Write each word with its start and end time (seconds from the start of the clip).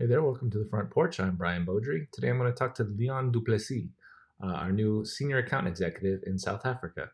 Hey 0.00 0.06
there, 0.06 0.22
welcome 0.22 0.50
to 0.50 0.58
the 0.58 0.64
front 0.70 0.88
porch. 0.88 1.20
I'm 1.20 1.36
Brian 1.36 1.66
Beaudry. 1.66 2.10
Today 2.10 2.30
I'm 2.30 2.38
going 2.38 2.50
to 2.50 2.58
talk 2.58 2.74
to 2.76 2.84
Leon 2.84 3.32
Du 3.32 3.42
Plessis, 3.42 3.90
uh, 4.42 4.46
our 4.46 4.72
new 4.72 5.04
senior 5.04 5.36
account 5.36 5.68
executive 5.68 6.20
in 6.26 6.38
South 6.38 6.64
Africa. 6.64 7.10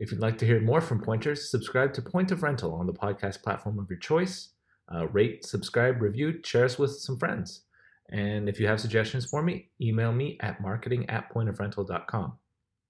If 0.00 0.10
you'd 0.10 0.22
like 0.22 0.38
to 0.38 0.46
hear 0.46 0.58
more 0.58 0.80
from 0.80 1.02
Pointers, 1.02 1.50
subscribe 1.50 1.92
to 1.92 2.00
Point 2.00 2.30
of 2.30 2.42
Rental 2.42 2.74
on 2.74 2.86
the 2.86 2.94
podcast 2.94 3.42
platform 3.42 3.78
of 3.78 3.90
your 3.90 3.98
choice. 3.98 4.48
Uh, 4.90 5.08
rate, 5.08 5.44
subscribe, 5.44 6.00
review, 6.00 6.40
share 6.42 6.64
us 6.64 6.78
with 6.78 6.92
some 6.92 7.18
friends. 7.18 7.64
And 8.08 8.48
if 8.48 8.58
you 8.58 8.66
have 8.66 8.80
suggestions 8.80 9.26
for 9.26 9.42
me, 9.42 9.68
email 9.78 10.10
me 10.10 10.38
at 10.40 10.58
marketing 10.58 11.10
at 11.10 11.30
pointofrental.com. 11.34 12.38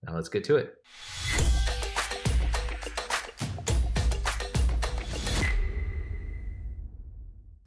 Now 0.05 0.15
let's 0.15 0.29
get 0.29 0.45
to 0.45 0.55
it. 0.55 0.77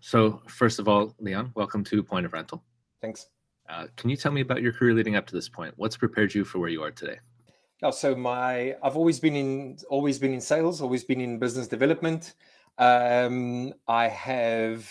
So, 0.06 0.40
first 0.46 0.78
of 0.78 0.88
all, 0.88 1.16
Leon, 1.20 1.52
welcome 1.56 1.84
to 1.86 2.04
Point 2.04 2.28
of 2.28 2.34
Rental. 2.34 2.64
Thanks. 3.02 3.26
Uh, 3.68 3.88
can 3.98 4.12
you 4.12 4.16
tell 4.16 4.32
me 4.32 4.42
about 4.42 4.62
your 4.62 4.72
career 4.72 4.94
leading 4.94 5.16
up 5.16 5.26
to 5.26 5.34
this 5.34 5.50
point? 5.50 5.74
What's 5.78 5.98
prepared 5.98 6.32
you 6.32 6.46
for 6.46 6.60
where 6.60 6.70
you 6.70 6.84
are 6.84 6.92
today? 6.92 7.18
Yeah, 7.82 7.90
so 7.90 8.14
my 8.16 8.76
I've 8.84 8.98
always 8.98 9.20
been 9.20 9.36
in 9.36 9.80
always 9.90 10.20
been 10.20 10.32
in 10.32 10.42
sales, 10.42 10.80
always 10.80 11.04
been 11.04 11.22
in 11.22 11.40
business 11.40 11.68
development. 11.68 12.36
Um, 12.78 13.74
I 13.88 14.08
have 14.10 14.88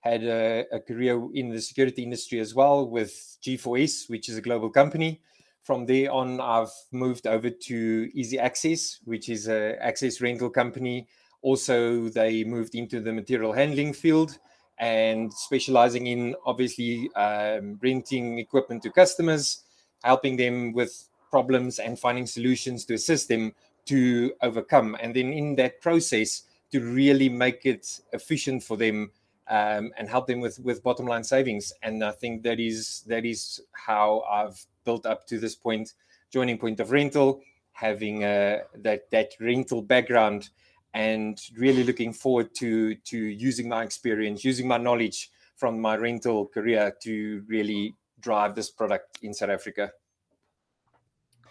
had 0.00 0.24
a, 0.24 0.64
a, 0.72 0.80
career 0.80 1.22
in 1.34 1.50
the 1.50 1.60
security 1.60 2.02
industry 2.02 2.40
as 2.40 2.54
well 2.54 2.88
with 2.88 3.36
G4S, 3.42 4.08
which 4.08 4.30
is 4.30 4.38
a 4.38 4.40
global 4.40 4.70
company. 4.70 5.20
From 5.64 5.84
there 5.84 6.10
on, 6.10 6.40
I've 6.40 6.72
moved 6.92 7.26
over 7.26 7.50
to 7.50 8.10
Easy 8.14 8.38
Access, 8.38 9.00
which 9.04 9.28
is 9.28 9.48
a 9.48 9.76
access 9.84 10.22
rental 10.22 10.48
company. 10.48 11.08
Also, 11.46 12.08
they 12.08 12.42
moved 12.42 12.74
into 12.74 12.98
the 13.00 13.12
material 13.12 13.52
handling 13.52 13.92
field 13.92 14.36
and 14.78 15.32
specializing 15.32 16.08
in 16.08 16.34
obviously 16.44 17.08
um, 17.14 17.78
renting 17.80 18.40
equipment 18.40 18.82
to 18.82 18.90
customers, 18.90 19.62
helping 20.02 20.36
them 20.36 20.72
with 20.72 21.08
problems 21.30 21.78
and 21.78 22.00
finding 22.00 22.26
solutions 22.26 22.84
to 22.84 22.94
assist 22.94 23.28
them 23.28 23.54
to 23.84 24.32
overcome. 24.42 24.96
And 25.00 25.14
then 25.14 25.32
in 25.32 25.54
that 25.54 25.80
process, 25.80 26.42
to 26.72 26.80
really 26.80 27.28
make 27.28 27.64
it 27.64 28.00
efficient 28.12 28.64
for 28.64 28.76
them 28.76 29.12
um, 29.46 29.92
and 29.96 30.08
help 30.08 30.26
them 30.26 30.40
with 30.40 30.58
with 30.58 30.82
bottom 30.82 31.06
line 31.06 31.22
savings. 31.22 31.72
And 31.80 32.02
I 32.02 32.10
think 32.10 32.42
that 32.42 32.58
is 32.58 33.04
that 33.06 33.24
is 33.24 33.60
how 33.70 34.24
I've 34.28 34.58
built 34.84 35.06
up 35.06 35.28
to 35.28 35.38
this 35.38 35.54
point, 35.54 35.94
joining 36.28 36.58
Point 36.58 36.80
of 36.80 36.90
Rental, 36.90 37.40
having 37.72 38.24
uh, 38.24 38.62
that 38.82 39.08
that 39.12 39.30
rental 39.38 39.80
background 39.80 40.50
and 40.96 41.38
really 41.58 41.84
looking 41.84 42.12
forward 42.12 42.54
to 42.54 42.94
to 42.94 43.18
using 43.18 43.68
my 43.68 43.82
experience, 43.84 44.42
using 44.44 44.66
my 44.66 44.78
knowledge 44.78 45.30
from 45.54 45.78
my 45.78 45.94
rental 45.94 46.46
career 46.46 46.90
to 47.02 47.44
really 47.46 47.94
drive 48.20 48.54
this 48.54 48.70
product 48.70 49.18
in 49.22 49.34
South 49.34 49.50
Africa. 49.50 49.92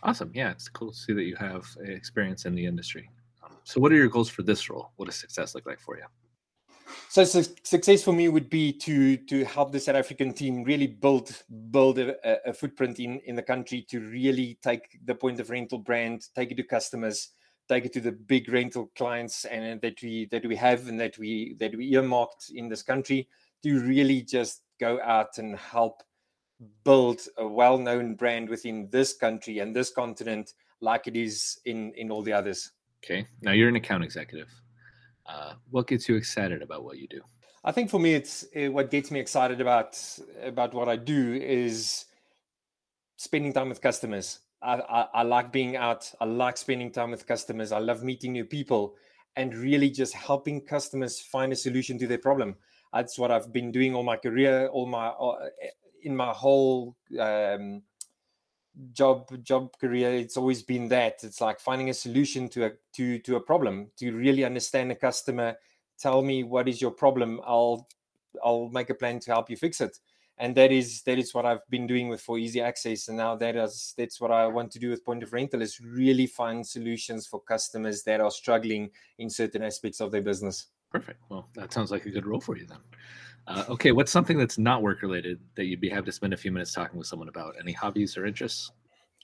Awesome. 0.02 0.32
Yeah, 0.34 0.50
it's 0.50 0.68
cool 0.68 0.92
to 0.92 0.98
see 0.98 1.14
that 1.14 1.24
you 1.24 1.36
have 1.36 1.66
experience 1.80 2.46
in 2.46 2.56
the 2.56 2.66
industry. 2.66 3.10
So, 3.64 3.80
what 3.80 3.92
are 3.92 3.96
your 3.96 4.10
goals 4.10 4.30
for 4.30 4.42
this 4.42 4.68
role? 4.70 4.92
What 4.96 5.06
does 5.06 5.16
success 5.16 5.54
look 5.54 5.68
like 5.68 5.80
for 5.80 5.96
you? 5.98 6.06
So, 7.10 7.24
su- 7.24 7.56
success 7.64 8.04
for 8.04 8.14
me 8.14 8.30
would 8.30 8.50
be 8.50 8.74
to 8.74 9.18
to 9.18 9.46
help 9.46 9.72
the 9.72 9.80
South 9.80 9.96
African 9.96 10.34
team 10.34 10.64
really 10.64 10.88
build 10.88 11.44
build 11.70 12.00
a, 12.00 12.50
a, 12.50 12.54
footprint 12.54 13.00
in 13.00 13.20
in 13.26 13.36
the 13.36 13.44
country 13.44 13.86
to 13.90 14.00
really 14.00 14.58
take 14.64 15.00
the 15.06 15.16
point 15.16 15.40
of 15.40 15.52
rental 15.52 15.80
brand, 15.80 16.28
take 16.36 16.52
it 16.52 16.58
to 16.58 16.64
customers, 16.64 17.30
take 17.68 17.86
it 17.86 17.94
to 17.94 18.02
the 18.02 18.12
big 18.12 18.50
rental 18.50 18.92
clients 18.96 19.46
and 19.46 19.82
that 19.82 20.02
we 20.02 20.26
that 20.32 20.46
we 20.46 20.56
have 20.56 20.88
and 20.88 21.00
that 21.00 21.18
we 21.18 21.56
that 21.60 21.76
we 21.76 21.94
earmarked 21.94 22.52
in 22.54 22.70
this 22.70 22.84
country 22.84 23.28
to 23.64 23.80
really 23.82 24.22
just 24.22 24.62
go 24.80 25.00
out 25.02 25.38
and 25.38 25.56
help 25.56 26.04
build 26.84 27.22
a 27.38 27.48
well-known 27.48 28.16
brand 28.16 28.50
within 28.50 28.88
this 28.92 29.14
country 29.14 29.60
and 29.60 29.76
this 29.76 29.90
continent 29.90 30.54
like 30.82 31.08
it 31.08 31.16
is 31.16 31.60
in 31.66 31.92
in 31.94 32.12
all 32.12 32.22
the 32.22 32.34
others. 32.34 32.72
Okay. 33.04 33.26
Now 33.42 33.52
you're 33.52 33.70
an 33.70 33.76
account 33.76 34.04
executive. 34.04 34.50
Uh, 35.26 35.54
what 35.72 35.88
gets 35.88 36.08
you 36.08 36.16
excited 36.16 36.62
about 36.62 36.84
what 36.84 36.98
you 36.98 37.08
do? 37.08 37.22
I 37.64 37.72
think 37.72 37.90
for 37.90 38.00
me 38.00 38.14
it's 38.14 38.44
it, 38.54 38.70
what 38.70 38.92
gets 38.92 39.10
me 39.10 39.20
excited 39.20 39.60
about 39.60 39.98
about 40.44 40.74
what 40.74 40.88
i 40.88 40.96
do 40.96 41.34
is 41.34 42.06
spending 43.18 43.54
time 43.54 43.70
with 43.70 43.82
customers 43.82 44.40
I, 44.74 45.08
I, 45.14 45.24
like 45.24 45.52
being 45.52 45.76
out. 45.76 46.12
I 46.20 46.26
like 46.26 46.58
spending 46.58 46.92
time 46.92 47.12
with 47.12 47.28
customers. 47.28 47.72
I 47.72 47.80
love 47.80 48.04
meeting 48.04 48.34
new 48.34 48.46
people 48.46 48.96
and 49.36 49.54
really 49.54 49.90
just 49.90 50.14
helping 50.14 50.62
customers 50.62 51.20
find 51.20 51.54
a 51.54 51.56
solution 51.56 51.98
to 52.00 52.08
their 52.08 52.18
problem. 52.18 52.56
That's 52.94 53.20
what 53.20 53.32
I've 53.32 53.52
been 53.52 53.72
doing 53.72 53.94
all 53.94 54.04
my 54.04 54.18
career, 54.18 54.68
all 54.68 54.86
my 54.86 55.12
in 56.04 56.16
my 56.16 56.32
whole 56.32 56.96
um, 57.20 57.82
job 58.94 59.28
job 59.44 59.78
career. 59.80 60.12
It's 60.14 60.38
always 60.38 60.64
been 60.64 60.88
that. 60.90 61.24
It's 61.24 61.42
like 61.42 61.60
finding 61.60 61.90
a 61.90 61.94
solution 61.94 62.48
to 62.50 62.66
a 62.66 62.72
to 62.94 63.20
to 63.20 63.36
a 63.36 63.42
problem. 63.42 63.92
To 63.98 64.12
really 64.14 64.46
understand 64.46 64.92
the 64.92 64.96
customer, 64.96 65.58
tell 66.00 66.22
me 66.22 66.44
what 66.44 66.70
is 66.70 66.82
your 66.82 66.92
problem. 66.92 67.42
I'll 67.46 67.88
I'll 68.44 68.70
make 68.70 68.90
a 68.90 68.96
plan 68.96 69.20
to 69.20 69.32
help 69.32 69.50
you 69.50 69.58
fix 69.58 69.82
it 69.82 70.00
and 70.38 70.56
that 70.56 70.72
is 70.72 71.02
that 71.04 71.18
is 71.18 71.34
what 71.34 71.46
I've 71.46 71.68
been 71.70 71.88
doing 71.88 72.10
with 72.10 72.22
for 72.22 72.38
easy 72.38 72.62
access 72.62 73.08
and 73.08 73.18
now 73.18 73.36
that 73.36 73.56
is 73.56 73.94
that's 73.98 74.20
what 74.20 74.32
I 74.32 74.48
want 74.48 74.72
to 74.72 74.80
do 74.80 74.90
with 74.90 75.06
point 75.06 75.24
of 75.24 75.34
rental 75.34 75.62
is 75.62 75.80
really 75.80 76.28
find 76.28 76.66
solutions 76.66 77.26
for 77.26 77.40
customers 77.42 78.04
that 78.04 78.20
are 78.20 78.32
struggling 78.32 78.90
in 79.18 79.30
certain 79.30 79.64
aspects 79.64 80.02
of 80.02 80.12
their 80.12 80.22
business. 80.22 80.68
Perfect. 80.92 81.22
Well 81.30 81.48
that 81.56 81.72
sounds 81.74 81.92
like 81.92 82.06
a 82.06 82.12
good 82.12 82.26
role 82.26 82.42
for 82.42 82.58
you 82.58 82.66
then. 82.68 82.80
Uh, 83.48 83.64
okay 83.70 83.92
what's 83.92 84.12
something 84.12 84.38
that's 84.38 84.58
not 84.58 84.82
work 84.82 85.02
related 85.02 85.40
that 85.56 85.66
you'd 85.66 85.82
be 85.82 85.90
happy 85.90 86.06
to 86.06 86.12
spend 86.12 86.34
a 86.34 86.38
few 86.38 86.52
minutes 86.52 86.74
talking 86.74 86.98
with 86.98 87.08
someone 87.08 87.30
about? 87.30 87.56
Any 87.60 87.72
hobbies 87.72 88.18
or 88.18 88.26
interests? 88.26 88.72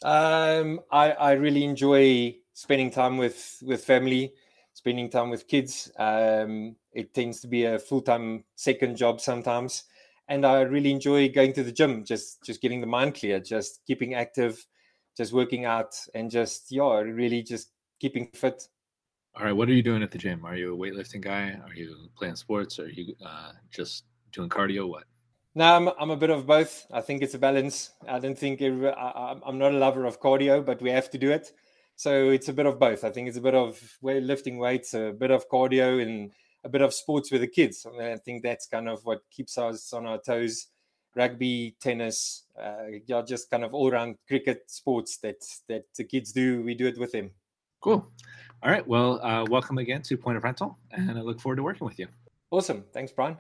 Um, 0.03 0.79
I, 0.91 1.11
I 1.11 1.31
really 1.33 1.63
enjoy 1.63 2.35
spending 2.53 2.89
time 2.89 3.17
with 3.17 3.61
with 3.65 3.83
family 3.83 4.33
spending 4.73 5.09
time 5.09 5.29
with 5.29 5.47
kids. 5.47 5.91
Um, 5.97 6.75
it 6.93 7.13
tends 7.13 7.41
to 7.41 7.47
be 7.47 7.65
a 7.65 7.77
full-time 7.77 8.43
second 8.55 8.95
job 8.95 9.21
sometimes 9.21 9.83
and 10.27 10.45
I 10.45 10.61
really 10.61 10.91
enjoy 10.91 11.29
going 11.29 11.53
to 11.53 11.63
the 11.63 11.71
gym, 11.71 12.05
just 12.05 12.43
just 12.43 12.61
getting 12.61 12.81
the 12.81 12.87
mind 12.87 13.15
clear, 13.15 13.39
just 13.39 13.81
keeping 13.85 14.13
active, 14.13 14.65
just 15.17 15.33
working 15.33 15.65
out, 15.65 15.95
and 16.13 16.29
just 16.31 16.71
yeah, 16.71 16.99
really 16.99 17.43
just 17.43 17.71
keeping 17.99 18.29
fit. 18.33 18.67
All 19.35 19.45
right, 19.45 19.53
what 19.53 19.69
are 19.69 19.73
you 19.73 19.83
doing 19.83 20.03
at 20.03 20.11
the 20.11 20.17
gym? 20.17 20.45
Are 20.45 20.57
you 20.57 20.73
a 20.73 20.77
weightlifting 20.77 21.21
guy? 21.21 21.57
Are 21.65 21.73
you 21.73 22.09
playing 22.17 22.35
sports? 22.35 22.79
Are 22.79 22.89
you 22.89 23.15
uh, 23.25 23.51
just 23.69 24.03
doing 24.33 24.49
cardio? 24.49 24.89
What? 24.89 25.05
No, 25.55 25.65
I'm, 25.75 25.89
I'm 25.99 26.11
a 26.11 26.17
bit 26.17 26.29
of 26.29 26.45
both. 26.45 26.85
I 26.91 27.01
think 27.01 27.21
it's 27.21 27.33
a 27.33 27.39
balance. 27.39 27.91
I 28.07 28.19
don't 28.19 28.37
think 28.37 28.61
every, 28.61 28.89
I, 28.89 29.35
I'm 29.45 29.57
not 29.57 29.73
a 29.73 29.77
lover 29.77 30.05
of 30.05 30.21
cardio, 30.21 30.65
but 30.65 30.81
we 30.81 30.89
have 30.91 31.09
to 31.11 31.17
do 31.17 31.31
it. 31.31 31.51
So 31.95 32.29
it's 32.29 32.47
a 32.49 32.53
bit 32.53 32.65
of 32.65 32.79
both. 32.79 33.03
I 33.03 33.09
think 33.09 33.27
it's 33.27 33.37
a 33.37 33.41
bit 33.41 33.53
of 33.53 33.79
lifting 34.01 34.57
weights, 34.57 34.93
a 34.93 35.11
bit 35.11 35.31
of 35.31 35.49
cardio, 35.49 36.01
and 36.01 36.31
a 36.63 36.69
bit 36.69 36.81
of 36.81 36.93
sports 36.93 37.31
with 37.31 37.41
the 37.41 37.47
kids. 37.47 37.85
I, 37.85 37.91
mean, 37.91 38.11
I 38.13 38.17
think 38.17 38.43
that's 38.43 38.67
kind 38.67 38.87
of 38.87 39.03
what 39.05 39.21
keeps 39.31 39.57
us 39.57 39.93
on 39.93 40.05
our 40.05 40.19
toes. 40.19 40.67
Rugby, 41.13 41.75
tennis, 41.81 42.43
uh, 42.57 42.99
yeah, 43.05 43.21
just 43.21 43.51
kind 43.51 43.65
of 43.65 43.73
all 43.73 43.91
around 43.91 44.15
cricket 44.29 44.63
sports 44.71 45.17
that 45.17 45.43
that 45.67 45.83
the 45.97 46.05
kids 46.05 46.31
do. 46.31 46.61
We 46.61 46.73
do 46.73 46.87
it 46.87 46.97
with 46.97 47.11
them. 47.11 47.31
Cool. 47.81 48.09
All 48.63 48.71
right. 48.71 48.87
Well, 48.87 49.19
uh, 49.21 49.45
welcome 49.49 49.77
again 49.77 50.03
to 50.03 50.15
Point 50.15 50.37
of 50.37 50.45
Rental, 50.45 50.77
and 50.91 51.17
I 51.17 51.21
look 51.21 51.41
forward 51.41 51.57
to 51.57 51.63
working 51.63 51.85
with 51.85 51.99
you. 51.99 52.07
Awesome. 52.49 52.85
Thanks, 52.93 53.11
Brian. 53.11 53.37